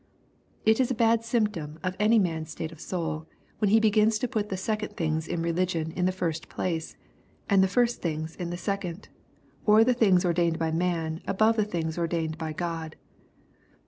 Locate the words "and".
7.47-7.61